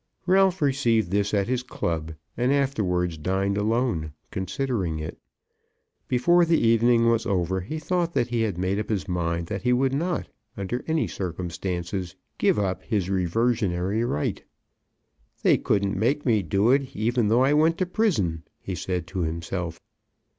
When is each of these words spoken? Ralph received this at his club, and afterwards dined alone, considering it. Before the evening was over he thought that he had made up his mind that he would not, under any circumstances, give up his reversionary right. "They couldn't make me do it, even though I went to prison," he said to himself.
Ralph 0.25 0.63
received 0.63 1.11
this 1.11 1.31
at 1.31 1.47
his 1.47 1.61
club, 1.61 2.15
and 2.35 2.51
afterwards 2.51 3.19
dined 3.19 3.55
alone, 3.55 4.13
considering 4.31 4.97
it. 4.97 5.19
Before 6.07 6.43
the 6.43 6.57
evening 6.59 7.07
was 7.11 7.27
over 7.27 7.61
he 7.61 7.77
thought 7.77 8.15
that 8.15 8.29
he 8.29 8.41
had 8.41 8.57
made 8.57 8.79
up 8.79 8.89
his 8.89 9.07
mind 9.07 9.45
that 9.45 9.61
he 9.61 9.71
would 9.71 9.93
not, 9.93 10.27
under 10.57 10.83
any 10.87 11.05
circumstances, 11.07 12.15
give 12.39 12.57
up 12.57 12.81
his 12.81 13.11
reversionary 13.11 14.03
right. 14.03 14.43
"They 15.43 15.59
couldn't 15.59 15.95
make 15.95 16.25
me 16.25 16.41
do 16.41 16.71
it, 16.71 16.95
even 16.95 17.27
though 17.27 17.43
I 17.43 17.53
went 17.53 17.77
to 17.77 17.85
prison," 17.85 18.41
he 18.59 18.73
said 18.73 19.05
to 19.05 19.19
himself. 19.19 19.79